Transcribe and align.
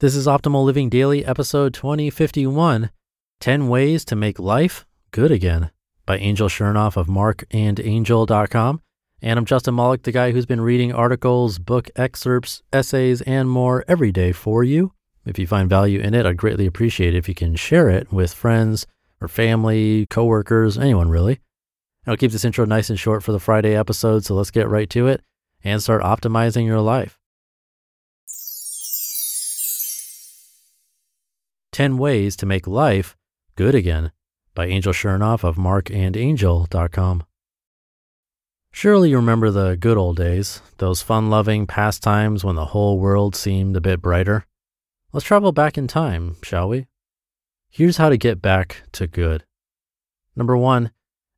This 0.00 0.14
is 0.14 0.28
Optimal 0.28 0.64
Living 0.64 0.88
Daily, 0.88 1.24
episode 1.24 1.74
2051 1.74 2.90
10 3.40 3.68
Ways 3.68 4.04
to 4.04 4.14
Make 4.14 4.38
Life 4.38 4.86
Good 5.10 5.32
Again 5.32 5.72
by 6.06 6.18
Angel 6.18 6.48
Chernoff 6.48 6.96
of 6.96 7.08
markandangel.com. 7.08 8.80
And 9.20 9.38
I'm 9.40 9.44
Justin 9.44 9.74
Malik, 9.74 10.04
the 10.04 10.12
guy 10.12 10.30
who's 10.30 10.46
been 10.46 10.60
reading 10.60 10.92
articles, 10.92 11.58
book 11.58 11.90
excerpts, 11.96 12.62
essays, 12.72 13.22
and 13.22 13.50
more 13.50 13.84
every 13.88 14.12
day 14.12 14.30
for 14.30 14.62
you. 14.62 14.92
If 15.26 15.36
you 15.36 15.48
find 15.48 15.68
value 15.68 15.98
in 15.98 16.14
it, 16.14 16.26
I'd 16.26 16.36
greatly 16.36 16.66
appreciate 16.66 17.16
it 17.16 17.18
if 17.18 17.28
you 17.28 17.34
can 17.34 17.56
share 17.56 17.90
it 17.90 18.12
with 18.12 18.32
friends 18.32 18.86
or 19.20 19.26
family, 19.26 20.06
coworkers, 20.06 20.78
anyone 20.78 21.08
really. 21.08 21.40
I'll 22.06 22.16
keep 22.16 22.30
this 22.30 22.44
intro 22.44 22.64
nice 22.64 22.88
and 22.88 23.00
short 23.00 23.24
for 23.24 23.32
the 23.32 23.40
Friday 23.40 23.74
episode, 23.74 24.24
so 24.24 24.36
let's 24.36 24.52
get 24.52 24.68
right 24.68 24.88
to 24.90 25.08
it 25.08 25.22
and 25.64 25.82
start 25.82 26.02
optimizing 26.02 26.66
your 26.66 26.80
life. 26.80 27.17
10 31.78 31.96
Ways 31.96 32.34
to 32.34 32.44
Make 32.44 32.66
Life 32.66 33.16
Good 33.54 33.72
Again 33.72 34.10
by 34.52 34.66
Angel 34.66 34.92
Chernoff 34.92 35.44
of 35.44 35.54
markandangel.com. 35.54 37.22
Surely 38.72 39.10
you 39.10 39.16
remember 39.16 39.52
the 39.52 39.76
good 39.76 39.96
old 39.96 40.16
days, 40.16 40.60
those 40.78 41.02
fun 41.02 41.30
loving 41.30 41.68
pastimes 41.68 42.42
when 42.42 42.56
the 42.56 42.64
whole 42.64 42.98
world 42.98 43.36
seemed 43.36 43.76
a 43.76 43.80
bit 43.80 44.02
brighter. 44.02 44.44
Let's 45.12 45.24
travel 45.24 45.52
back 45.52 45.78
in 45.78 45.86
time, 45.86 46.34
shall 46.42 46.68
we? 46.68 46.88
Here's 47.70 47.98
how 47.98 48.08
to 48.08 48.16
get 48.16 48.42
back 48.42 48.82
to 48.94 49.06
good. 49.06 49.44
Number 50.34 50.56
one, 50.56 50.90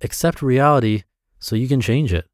accept 0.00 0.42
reality 0.42 1.04
so 1.38 1.54
you 1.54 1.68
can 1.68 1.80
change 1.80 2.12
it. 2.12 2.26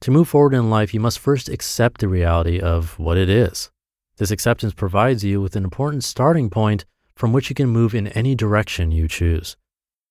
To 0.00 0.10
move 0.10 0.28
forward 0.28 0.52
in 0.52 0.68
life, 0.68 0.92
you 0.92 1.00
must 1.00 1.18
first 1.18 1.48
accept 1.48 2.02
the 2.02 2.08
reality 2.08 2.60
of 2.60 2.98
what 2.98 3.16
it 3.16 3.30
is. 3.30 3.70
This 4.18 4.30
acceptance 4.30 4.74
provides 4.74 5.24
you 5.24 5.40
with 5.40 5.56
an 5.56 5.64
important 5.64 6.04
starting 6.04 6.50
point 6.50 6.84
from 7.16 7.32
which 7.32 7.48
you 7.48 7.54
can 7.54 7.68
move 7.68 7.94
in 7.94 8.08
any 8.08 8.34
direction 8.34 8.92
you 8.92 9.08
choose. 9.08 9.56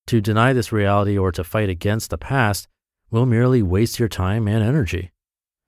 To 0.07 0.19
deny 0.19 0.53
this 0.53 0.71
reality 0.71 1.17
or 1.17 1.31
to 1.31 1.43
fight 1.43 1.69
against 1.69 2.09
the 2.09 2.17
past 2.17 2.67
will 3.11 3.25
merely 3.25 3.61
waste 3.61 3.99
your 3.99 4.09
time 4.09 4.47
and 4.47 4.63
energy. 4.63 5.11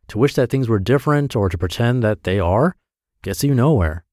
To 0.09 0.17
wish 0.17 0.33
that 0.33 0.49
things 0.49 0.67
were 0.67 0.79
different 0.79 1.35
or 1.35 1.49
to 1.49 1.57
pretend 1.57 2.03
that 2.03 2.23
they 2.23 2.39
are 2.39 2.75
gets 3.21 3.43
you 3.43 3.53
nowhere. 3.53 4.03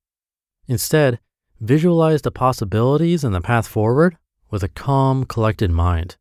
Instead, 0.67 1.19
visualize 1.61 2.23
the 2.23 2.31
possibilities 2.31 3.25
and 3.25 3.35
the 3.35 3.41
path 3.41 3.67
forward 3.67 4.17
with 4.51 4.63
a 4.63 4.69
calm, 4.69 5.25
collected 5.25 5.71
mind. 5.71 6.17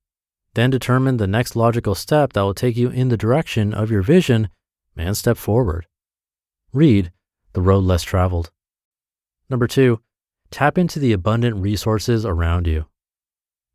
Then 0.53 0.69
determine 0.69 1.17
the 1.17 1.27
next 1.27 1.55
logical 1.55 1.95
step 1.95 2.33
that 2.33 2.41
will 2.41 2.53
take 2.53 2.77
you 2.77 2.89
in 2.89 3.09
the 3.09 3.17
direction 3.17 3.73
of 3.73 3.89
your 3.89 4.01
vision 4.01 4.49
and 4.95 5.17
step 5.17 5.37
forward. 5.37 5.87
Read 6.71 7.11
The 7.53 7.61
Road 7.61 7.83
Less 7.83 8.03
Traveled. 8.03 8.51
Number 9.49 9.67
two, 9.67 10.01
tap 10.53 10.77
into 10.77 10.99
the 10.99 11.13
abundant 11.13 11.55
resources 11.57 12.25
around 12.25 12.67
you. 12.67 12.85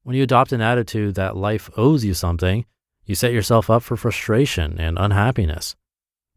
When 0.05 0.15
you 0.15 0.23
adopt 0.23 0.53
an 0.53 0.61
attitude 0.61 1.17
that 1.17 1.37
life 1.37 1.69
owes 1.77 2.05
you 2.05 2.15
something, 2.15 2.65
you 3.05 3.17
set 3.17 3.33
yourself 3.33 3.69
up 3.69 3.83
for 3.83 3.97
frustration 3.97 4.79
and 4.79 4.97
unhappiness. 4.97 5.75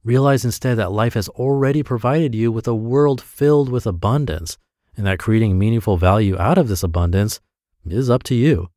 Realize 0.03 0.43
instead 0.43 0.79
that 0.79 0.91
life 0.91 1.13
has 1.13 1.29
already 1.29 1.83
provided 1.83 2.33
you 2.33 2.51
with 2.51 2.67
a 2.67 2.73
world 2.73 3.21
filled 3.21 3.69
with 3.69 3.85
abundance, 3.85 4.57
and 4.97 5.05
that 5.05 5.19
creating 5.19 5.59
meaningful 5.59 5.95
value 5.95 6.35
out 6.39 6.57
of 6.57 6.67
this 6.67 6.81
abundance 6.81 7.39
is 7.85 8.09
up 8.09 8.23
to 8.23 8.33
you. 8.33 8.69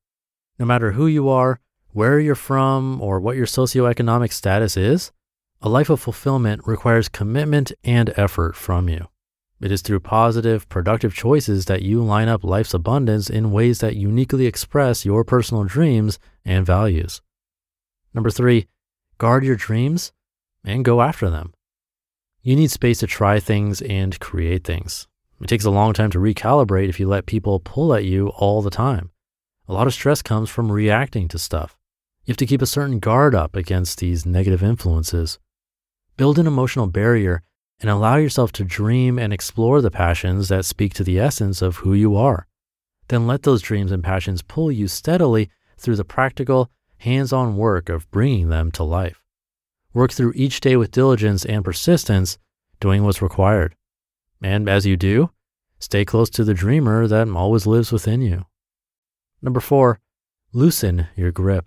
No 0.58 0.66
matter 0.66 0.92
who 0.92 1.06
you 1.06 1.30
are, 1.30 1.60
where 1.92 2.20
you're 2.20 2.34
from, 2.34 3.00
or 3.00 3.20
what 3.20 3.36
your 3.36 3.46
socioeconomic 3.46 4.32
status 4.32 4.76
is, 4.76 5.12
a 5.62 5.70
life 5.70 5.88
of 5.88 5.98
fulfillment 5.98 6.60
requires 6.66 7.08
commitment 7.08 7.72
and 7.82 8.12
effort 8.18 8.54
from 8.54 8.90
you. 8.90 9.08
It 9.64 9.72
is 9.72 9.80
through 9.80 10.00
positive, 10.00 10.68
productive 10.68 11.14
choices 11.14 11.64
that 11.64 11.80
you 11.80 12.02
line 12.04 12.28
up 12.28 12.44
life's 12.44 12.74
abundance 12.74 13.30
in 13.30 13.50
ways 13.50 13.78
that 13.78 13.96
uniquely 13.96 14.44
express 14.44 15.06
your 15.06 15.24
personal 15.24 15.64
dreams 15.64 16.18
and 16.44 16.66
values. 16.66 17.22
Number 18.12 18.28
three, 18.28 18.66
guard 19.16 19.42
your 19.42 19.56
dreams 19.56 20.12
and 20.66 20.84
go 20.84 21.00
after 21.00 21.30
them. 21.30 21.54
You 22.42 22.56
need 22.56 22.72
space 22.72 22.98
to 22.98 23.06
try 23.06 23.40
things 23.40 23.80
and 23.80 24.20
create 24.20 24.64
things. 24.64 25.08
It 25.40 25.46
takes 25.46 25.64
a 25.64 25.70
long 25.70 25.94
time 25.94 26.10
to 26.10 26.18
recalibrate 26.18 26.90
if 26.90 27.00
you 27.00 27.08
let 27.08 27.24
people 27.24 27.58
pull 27.58 27.94
at 27.94 28.04
you 28.04 28.28
all 28.36 28.60
the 28.60 28.68
time. 28.68 29.12
A 29.66 29.72
lot 29.72 29.86
of 29.86 29.94
stress 29.94 30.20
comes 30.20 30.50
from 30.50 30.70
reacting 30.70 31.26
to 31.28 31.38
stuff. 31.38 31.74
You 32.26 32.32
have 32.32 32.36
to 32.36 32.46
keep 32.46 32.60
a 32.60 32.66
certain 32.66 32.98
guard 32.98 33.34
up 33.34 33.56
against 33.56 33.98
these 33.98 34.26
negative 34.26 34.62
influences. 34.62 35.38
Build 36.18 36.38
an 36.38 36.46
emotional 36.46 36.86
barrier 36.86 37.42
and 37.84 37.90
allow 37.90 38.16
yourself 38.16 38.50
to 38.50 38.64
dream 38.64 39.18
and 39.18 39.30
explore 39.30 39.82
the 39.82 39.90
passions 39.90 40.48
that 40.48 40.64
speak 40.64 40.94
to 40.94 41.04
the 41.04 41.20
essence 41.20 41.60
of 41.60 41.76
who 41.76 41.92
you 41.92 42.16
are. 42.16 42.46
Then 43.08 43.26
let 43.26 43.42
those 43.42 43.60
dreams 43.60 43.92
and 43.92 44.02
passions 44.02 44.40
pull 44.40 44.72
you 44.72 44.88
steadily 44.88 45.50
through 45.76 45.96
the 45.96 46.02
practical, 46.04 46.70
hands 46.96 47.30
on 47.30 47.58
work 47.58 47.90
of 47.90 48.10
bringing 48.10 48.48
them 48.48 48.70
to 48.70 48.82
life. 48.82 49.22
Work 49.92 50.12
through 50.12 50.32
each 50.34 50.62
day 50.62 50.76
with 50.76 50.92
diligence 50.92 51.44
and 51.44 51.62
persistence, 51.62 52.38
doing 52.80 53.04
what's 53.04 53.20
required. 53.20 53.76
And 54.42 54.66
as 54.66 54.86
you 54.86 54.96
do, 54.96 55.28
stay 55.78 56.06
close 56.06 56.30
to 56.30 56.42
the 56.42 56.54
dreamer 56.54 57.06
that 57.06 57.28
always 57.28 57.66
lives 57.66 57.92
within 57.92 58.22
you. 58.22 58.46
Number 59.42 59.60
four, 59.60 60.00
loosen 60.54 61.08
your 61.16 61.32
grip. 61.32 61.66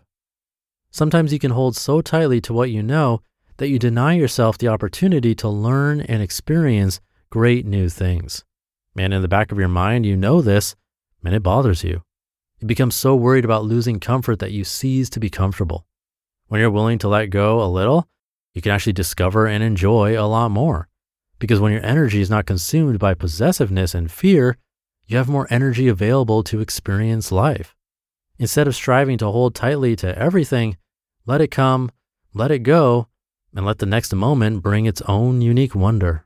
Sometimes 0.90 1.32
you 1.32 1.38
can 1.38 1.52
hold 1.52 1.76
so 1.76 2.02
tightly 2.02 2.42
to 2.42 2.54
what 2.54 2.72
you 2.72 2.82
know 2.82 3.22
that 3.58 3.70
you 3.70 3.80
deny 3.80 4.14
yourself 4.14 4.58
the 4.58 4.68
opportunity 4.68 5.36
to 5.36 5.50
learn 5.50 6.02
and 6.02 6.22
experience 6.22 7.00
great 7.30 7.66
new 7.66 7.90
things. 7.90 8.44
And 8.98 9.14
in 9.14 9.22
the 9.22 9.28
back 9.28 9.52
of 9.52 9.60
your 9.60 9.68
mind, 9.68 10.06
you 10.06 10.16
know 10.16 10.42
this, 10.42 10.76
and 11.24 11.36
it 11.36 11.44
bothers 11.44 11.84
you. 11.84 12.02
You 12.60 12.68
become 12.68 12.92
so 12.92 13.16
worried 13.16 13.46
about 13.46 13.66
losing 13.66 14.00
comfort 14.00 14.40
that 14.40 14.52
you 14.52 14.64
cease 14.64 15.10
to 15.12 15.20
be 15.20 15.30
comfortable. 15.30 15.86
When 16.48 16.62
you're 16.62 16.72
willing 16.72 16.98
to 17.00 17.08
let 17.08 17.30
go 17.30 17.62
a 17.62 17.68
little, 17.68 18.08
you 18.54 18.62
can 18.62 18.72
actually 18.72 18.94
discover 18.94 19.46
and 19.46 19.64
enjoy 19.64 20.20
a 20.20 20.26
lot 20.26 20.50
more. 20.50 20.88
Because 21.38 21.60
when 21.60 21.72
your 21.72 21.86
energy 21.86 22.22
is 22.22 22.30
not 22.30 22.48
consumed 22.48 22.98
by 22.98 23.14
possessiveness 23.14 23.94
and 23.94 24.10
fear, 24.10 24.58
you 25.06 25.18
have 25.18 25.30
more 25.30 25.48
energy 25.50 25.88
available 25.88 26.44
to 26.44 26.62
experience 26.62 27.32
life. 27.32 27.76
Instead 28.40 28.68
of 28.68 28.76
striving 28.76 29.18
to 29.20 29.28
hold 29.28 29.54
tightly 29.54 29.96
to 29.98 30.18
everything, 30.18 30.78
let 31.26 31.42
it 31.42 31.52
come, 31.52 31.92
let 32.34 32.52
it 32.52 32.60
go, 32.60 33.08
and 33.58 33.66
let 33.66 33.80
the 33.80 33.88
next 33.88 34.14
moment 34.14 34.62
bring 34.62 34.86
its 34.86 35.02
own 35.08 35.42
unique 35.42 35.74
wonder. 35.74 36.24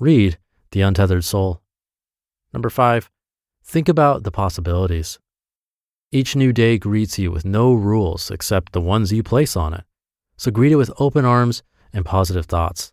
Read 0.00 0.38
The 0.72 0.80
Untethered 0.80 1.24
Soul. 1.24 1.62
Number 2.52 2.68
five, 2.68 3.08
think 3.62 3.88
about 3.88 4.24
the 4.24 4.32
possibilities. 4.32 5.20
Each 6.10 6.34
new 6.34 6.52
day 6.52 6.76
greets 6.76 7.16
you 7.16 7.30
with 7.30 7.44
no 7.44 7.72
rules 7.72 8.28
except 8.32 8.72
the 8.72 8.80
ones 8.80 9.12
you 9.12 9.22
place 9.22 9.54
on 9.56 9.72
it. 9.72 9.84
So 10.36 10.50
greet 10.50 10.72
it 10.72 10.76
with 10.76 10.90
open 10.98 11.24
arms 11.24 11.62
and 11.92 12.04
positive 12.04 12.46
thoughts. 12.46 12.92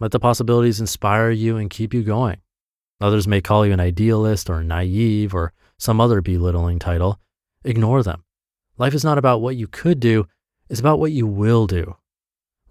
Let 0.00 0.10
the 0.10 0.18
possibilities 0.18 0.80
inspire 0.80 1.30
you 1.30 1.56
and 1.56 1.70
keep 1.70 1.94
you 1.94 2.02
going. 2.02 2.38
Others 3.00 3.28
may 3.28 3.40
call 3.40 3.64
you 3.64 3.72
an 3.72 3.78
idealist 3.78 4.50
or 4.50 4.64
naive 4.64 5.36
or 5.36 5.52
some 5.78 6.00
other 6.00 6.20
belittling 6.20 6.80
title. 6.80 7.20
Ignore 7.62 8.02
them. 8.02 8.24
Life 8.76 8.92
is 8.92 9.04
not 9.04 9.18
about 9.18 9.40
what 9.40 9.54
you 9.54 9.68
could 9.68 10.00
do, 10.00 10.26
it's 10.68 10.80
about 10.80 10.98
what 10.98 11.12
you 11.12 11.28
will 11.28 11.68
do. 11.68 11.94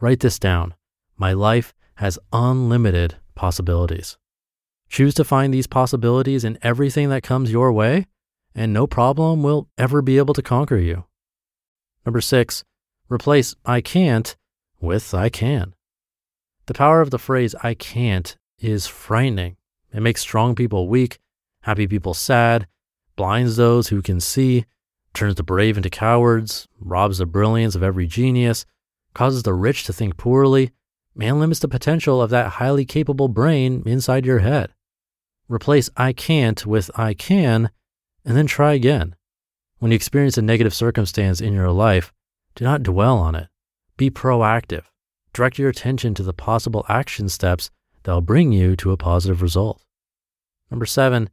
Write 0.04 0.20
this 0.20 0.38
down. 0.38 0.74
My 1.16 1.32
life 1.32 1.74
has 1.96 2.20
unlimited 2.34 3.16
possibilities. 3.36 4.18
Choose 4.90 5.14
to 5.14 5.24
find 5.24 5.54
these 5.54 5.66
possibilities 5.66 6.44
in 6.44 6.60
everything 6.62 7.08
that 7.08 7.24
comes 7.24 7.54
your 7.54 7.72
way, 7.72 8.08
and 8.54 8.74
no 8.74 8.86
problem 8.86 9.44
will 9.44 9.70
ever 9.78 10.02
be 10.02 10.18
able 10.18 10.34
to 10.34 10.42
conquer 10.42 10.76
you. 10.76 11.06
Number 12.06 12.20
six, 12.20 12.66
replace 13.08 13.56
I 13.66 13.80
can't 13.80 14.36
with 14.82 15.14
I 15.14 15.30
can. 15.30 15.74
The 16.66 16.74
power 16.74 17.00
of 17.00 17.12
the 17.12 17.18
phrase 17.18 17.56
I 17.64 17.74
can't 17.74 18.36
is 18.60 18.88
frightening. 18.88 19.56
It 19.94 20.02
makes 20.02 20.20
strong 20.20 20.54
people 20.54 20.90
weak, 20.90 21.20
happy 21.62 21.88
people 21.88 22.14
sad, 22.14 22.68
blinds 23.16 23.56
those 23.56 23.88
who 23.88 24.02
can 24.02 24.20
see, 24.20 24.66
turns 25.14 25.36
the 25.36 25.44
brave 25.44 25.78
into 25.78 25.90
cowards, 25.90 26.68
robs 26.78 27.20
the 27.20 27.26
brilliance 27.26 27.74
of 27.74 27.84
every 27.84 28.06
genius, 28.06 28.66
causes 29.14 29.44
the 29.44 29.54
rich 29.54 29.84
to 29.86 29.94
think 29.94 30.18
poorly, 30.18 30.72
and 31.20 31.40
limits 31.40 31.60
the 31.60 31.68
potential 31.68 32.22
of 32.22 32.30
that 32.32 32.54
highly 32.54 32.86
capable 32.86 33.28
brain 33.28 33.84
inside 33.86 34.26
your 34.26 34.40
head. 34.40 34.74
Replace 35.48 35.90
I 35.96 36.14
can't 36.14 36.66
with 36.66 36.90
I 36.96 37.14
can, 37.14 37.70
and 38.26 38.36
then 38.36 38.48
try 38.48 38.74
again. 38.74 39.16
When 39.80 39.92
you 39.92 39.96
experience 39.96 40.38
a 40.38 40.42
negative 40.42 40.74
circumstance 40.74 41.42
in 41.42 41.54
your 41.54 41.72
life, 41.72 42.14
do 42.56 42.64
not 42.64 42.84
dwell 42.84 43.18
on 43.18 43.36
it. 43.36 43.50
Be 43.98 44.10
proactive. 44.10 44.86
Direct 45.34 45.58
your 45.58 45.70
attention 45.70 46.14
to 46.16 46.24
the 46.24 46.34
possible 46.34 46.86
action 46.88 47.28
steps 47.30 47.70
that 48.04 48.14
will 48.14 48.22
bring 48.22 48.52
you 48.52 48.76
to 48.78 48.92
a 48.92 48.98
positive 48.98 49.42
result. 49.42 49.84
Number 50.72 50.86
seven, 50.86 51.30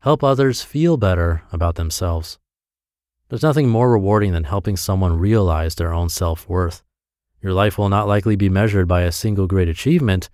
help 0.00 0.22
others 0.22 0.62
feel 0.62 0.96
better 0.96 1.42
about 1.52 1.76
themselves. 1.76 2.38
There's 3.28 3.42
nothing 3.42 3.68
more 3.68 3.90
rewarding 3.90 4.32
than 4.32 4.44
helping 4.44 4.76
someone 4.76 5.18
realize 5.18 5.74
their 5.74 5.92
own 5.92 6.08
self 6.08 6.48
worth. 6.48 6.82
Your 7.46 7.54
life 7.54 7.78
will 7.78 7.88
not 7.88 8.08
likely 8.08 8.34
be 8.34 8.48
measured 8.48 8.88
by 8.88 9.02
a 9.02 9.12
single 9.12 9.46
great 9.46 9.68
achievement. 9.68 10.30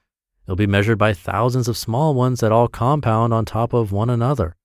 It'll 0.46 0.56
be 0.56 0.66
measured 0.66 0.96
by 0.96 1.12
thousands 1.12 1.68
of 1.68 1.76
small 1.76 2.14
ones 2.14 2.40
that 2.40 2.52
all 2.52 2.68
compound 2.68 3.34
on 3.34 3.44
top 3.44 3.74
of 3.74 3.92
one 3.92 4.08
another. 4.08 4.56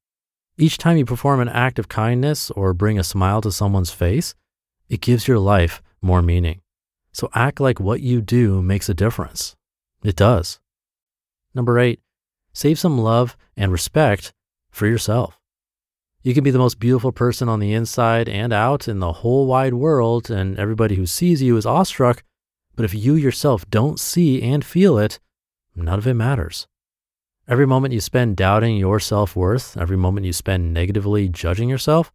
Each 0.57 0.77
time 0.77 0.95
you 0.95 1.03
perform 1.03 1.41
an 1.41 1.49
act 1.49 1.77
of 1.77 1.89
kindness 1.89 2.49
or 2.51 2.73
bring 2.73 2.97
a 2.97 3.03
smile 3.03 3.41
to 3.41 3.51
someone's 3.51 3.91
face, 3.91 4.33
it 4.87 5.01
gives 5.01 5.27
your 5.27 5.39
life 5.39 5.81
more 6.01 6.21
meaning. 6.21 6.61
So 7.11 7.29
act 7.35 7.59
like 7.59 7.81
what 7.81 7.99
you 7.99 8.21
do 8.21 8.61
makes 8.61 8.87
a 8.87 8.93
difference. 8.93 9.57
It 10.01 10.15
does. 10.15 10.61
Number 11.53 11.77
eight, 11.77 11.99
save 12.53 12.79
some 12.79 12.97
love 12.97 13.35
and 13.57 13.73
respect 13.73 14.31
for 14.71 14.87
yourself. 14.87 15.37
You 16.23 16.33
can 16.33 16.45
be 16.45 16.51
the 16.51 16.59
most 16.59 16.79
beautiful 16.79 17.11
person 17.11 17.49
on 17.49 17.59
the 17.59 17.73
inside 17.73 18.29
and 18.29 18.53
out 18.53 18.87
in 18.87 18.99
the 18.99 19.11
whole 19.11 19.47
wide 19.47 19.73
world, 19.73 20.31
and 20.31 20.57
everybody 20.57 20.95
who 20.95 21.05
sees 21.05 21.41
you 21.41 21.57
is 21.57 21.65
awestruck. 21.65 22.23
But 22.77 22.85
if 22.85 22.93
you 22.93 23.15
yourself 23.15 23.69
don't 23.69 23.99
see 23.99 24.41
and 24.41 24.63
feel 24.63 24.97
it, 24.97 25.19
none 25.75 25.99
of 25.99 26.07
it 26.07 26.13
matters. 26.13 26.67
Every 27.47 27.65
moment 27.65 27.93
you 27.93 27.99
spend 27.99 28.37
doubting 28.37 28.77
your 28.77 28.99
self 28.99 29.35
worth, 29.35 29.75
every 29.75 29.97
moment 29.97 30.27
you 30.27 30.31
spend 30.31 30.73
negatively 30.73 31.27
judging 31.27 31.69
yourself, 31.69 32.11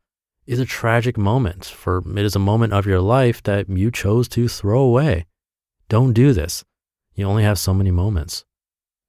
is 0.46 0.60
a 0.60 0.64
tragic 0.64 1.18
moment, 1.18 1.64
for 1.64 1.98
it 2.16 2.24
is 2.24 2.36
a 2.36 2.38
moment 2.38 2.72
of 2.72 2.86
your 2.86 3.00
life 3.00 3.42
that 3.42 3.68
you 3.68 3.90
chose 3.90 4.28
to 4.28 4.46
throw 4.48 4.80
away. 4.80 5.26
Don't 5.88 6.12
do 6.12 6.32
this. 6.32 6.64
You 7.14 7.26
only 7.26 7.42
have 7.42 7.58
so 7.58 7.74
many 7.74 7.90
moments. 7.90 8.44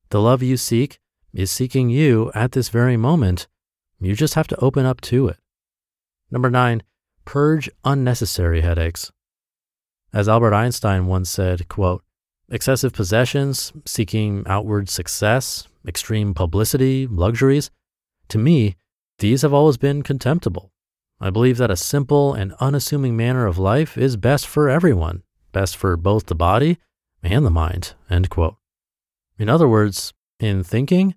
The 0.10 0.22
love 0.22 0.42
you 0.42 0.58
seek 0.58 1.00
is 1.34 1.52
seeking 1.52 1.90
you 1.90 2.32
at 2.34 2.54
this 2.54 2.70
very 2.70 2.98
moment. 2.98 3.48
You 4.00 4.16
just 4.16 4.34
have 4.34 4.48
to 4.48 4.60
open 4.60 4.86
up 4.86 5.02
to 5.02 5.28
it. 5.28 5.38
Number 6.32 6.50
nine, 6.50 6.82
purge 7.26 7.70
unnecessary 7.86 8.62
headaches. 8.62 9.12
As 10.13 10.30
Albert 10.30 10.54
Einstein 10.54 11.07
once 11.07 11.30
said, 11.30 11.68
quote, 11.68 12.04
excessive 12.50 12.94
possessions, 12.94 13.74
seeking 13.86 14.44
outward 14.45 14.88
success, 14.88 15.68
extreme 15.88 16.36
publicity, 16.36 17.07
luxuries, 17.07 17.71
to 18.30 18.38
me, 18.38 18.75
these 19.18 19.42
have 19.42 19.54
always 19.54 19.77
been 19.77 20.04
contemptible. 20.04 20.71
I 21.19 21.31
believe 21.31 21.57
that 21.57 21.71
a 21.71 21.75
simple 21.75 22.33
and 22.33 22.54
unassuming 22.60 23.18
manner 23.18 23.48
of 23.48 23.57
life 23.57 23.98
is 23.98 24.15
best 24.18 24.45
for 24.45 24.69
everyone, 24.69 25.24
best 25.51 25.75
for 25.75 25.98
both 25.98 26.27
the 26.27 26.36
body 26.36 26.77
and 27.24 27.45
the 27.45 27.50
mind. 27.50 27.95
End 28.10 28.30
quote. 28.30 28.57
In 29.39 29.50
other 29.50 29.68
words, 29.68 30.13
in 30.39 30.63
thinking, 30.63 31.15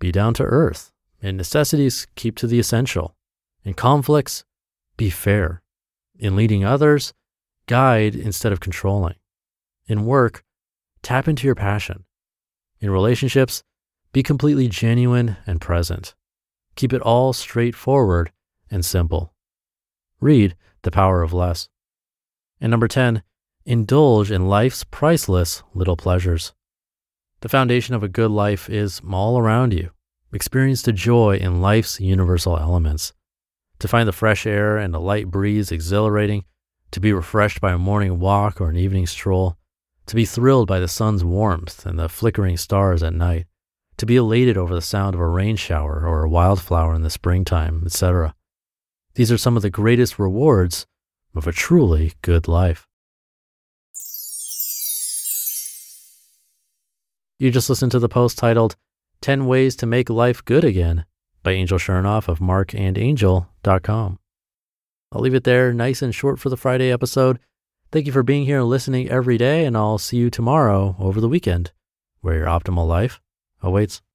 be 0.00 0.10
down 0.10 0.34
to 0.34 0.42
earth. 0.42 0.90
In 1.20 1.36
necessities, 1.36 2.08
keep 2.16 2.36
to 2.38 2.48
the 2.48 2.58
essential. 2.58 3.14
In 3.64 3.74
conflicts, 3.74 4.44
be 4.96 5.10
fair. 5.10 5.62
In 6.18 6.34
leading 6.34 6.64
others, 6.64 7.12
guide 7.66 8.14
instead 8.14 8.52
of 8.52 8.60
controlling. 8.60 9.14
In 9.86 10.06
work, 10.06 10.44
tap 11.02 11.28
into 11.28 11.46
your 11.46 11.54
passion. 11.54 12.04
In 12.80 12.90
relationships, 12.90 13.62
be 14.12 14.22
completely 14.22 14.68
genuine 14.68 15.36
and 15.46 15.60
present. 15.60 16.14
Keep 16.76 16.92
it 16.92 17.02
all 17.02 17.32
straightforward 17.32 18.32
and 18.70 18.84
simple. 18.84 19.34
Read 20.20 20.56
The 20.82 20.90
Power 20.90 21.22
of 21.22 21.32
Less. 21.32 21.68
And 22.60 22.70
number 22.70 22.88
10, 22.88 23.22
indulge 23.64 24.30
in 24.30 24.48
life's 24.48 24.84
priceless 24.84 25.62
little 25.74 25.96
pleasures. 25.96 26.52
The 27.40 27.48
foundation 27.48 27.94
of 27.94 28.02
a 28.02 28.08
good 28.08 28.30
life 28.30 28.70
is 28.70 29.00
all 29.10 29.38
around 29.38 29.72
you. 29.72 29.90
Experience 30.32 30.82
the 30.82 30.92
joy 30.92 31.36
in 31.36 31.60
life's 31.60 32.00
universal 32.00 32.56
elements. 32.56 33.12
To 33.80 33.88
find 33.88 34.08
the 34.08 34.12
fresh 34.12 34.46
air 34.46 34.78
and 34.78 34.94
a 34.94 35.00
light 35.00 35.28
breeze 35.28 35.72
exhilarating, 35.72 36.44
to 36.92 37.00
be 37.00 37.12
refreshed 37.12 37.60
by 37.60 37.72
a 37.72 37.78
morning 37.78 38.20
walk 38.20 38.60
or 38.60 38.70
an 38.70 38.76
evening 38.76 39.06
stroll, 39.06 39.56
to 40.06 40.14
be 40.14 40.24
thrilled 40.24 40.68
by 40.68 40.78
the 40.78 40.88
sun's 40.88 41.24
warmth 41.24 41.84
and 41.84 41.98
the 41.98 42.08
flickering 42.08 42.56
stars 42.56 43.02
at 43.02 43.14
night, 43.14 43.46
to 43.96 44.06
be 44.06 44.16
elated 44.16 44.56
over 44.56 44.74
the 44.74 44.80
sound 44.80 45.14
of 45.14 45.20
a 45.20 45.26
rain 45.26 45.56
shower 45.56 46.06
or 46.06 46.22
a 46.22 46.28
wildflower 46.28 46.94
in 46.94 47.02
the 47.02 47.10
springtime, 47.10 47.82
etc. 47.84 48.34
These 49.14 49.32
are 49.32 49.38
some 49.38 49.56
of 49.56 49.62
the 49.62 49.70
greatest 49.70 50.18
rewards 50.18 50.86
of 51.34 51.46
a 51.46 51.52
truly 51.52 52.12
good 52.22 52.46
life. 52.46 52.86
You 57.38 57.50
just 57.50 57.68
listened 57.68 57.92
to 57.92 57.98
the 57.98 58.08
post 58.08 58.38
titled 58.38 58.76
10 59.22 59.46
Ways 59.46 59.76
to 59.76 59.86
Make 59.86 60.10
Life 60.10 60.44
Good 60.44 60.64
Again 60.64 61.04
by 61.42 61.52
Angel 61.52 61.78
Chernoff 61.78 62.28
of 62.28 62.38
markandangel.com. 62.38 64.18
I'll 65.12 65.20
leave 65.20 65.34
it 65.34 65.44
there, 65.44 65.72
nice 65.72 66.02
and 66.02 66.14
short 66.14 66.38
for 66.38 66.48
the 66.48 66.56
Friday 66.56 66.90
episode. 66.90 67.38
Thank 67.90 68.06
you 68.06 68.12
for 68.12 68.22
being 68.22 68.46
here 68.46 68.58
and 68.58 68.68
listening 68.68 69.10
every 69.10 69.36
day, 69.36 69.64
and 69.66 69.76
I'll 69.76 69.98
see 69.98 70.16
you 70.16 70.30
tomorrow 70.30 70.96
over 70.98 71.20
the 71.20 71.28
weekend, 71.28 71.72
where 72.22 72.36
your 72.36 72.46
optimal 72.46 72.88
life 72.88 73.20
awaits. 73.62 74.02